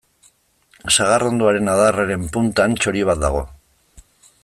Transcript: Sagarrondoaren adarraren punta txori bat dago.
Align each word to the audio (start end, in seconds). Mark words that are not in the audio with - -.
Sagarrondoaren 0.95 1.71
adarraren 1.75 2.25
punta 2.39 2.69
txori 2.81 3.07
bat 3.11 3.23
dago. 3.27 3.47